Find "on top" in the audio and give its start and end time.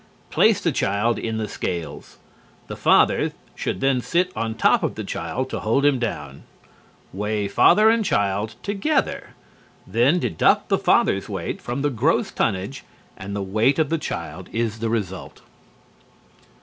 4.35-4.81